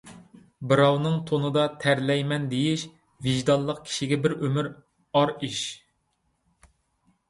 [0.69, 2.87] بىراۋنىڭ تونىدا تەرلەيمەن دېيىش،
[3.29, 5.65] ۋىجدانلىق كىشىگە بىر ئۆمۈر ئار ئىش.